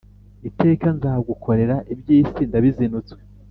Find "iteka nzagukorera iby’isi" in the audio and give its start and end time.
0.49-2.41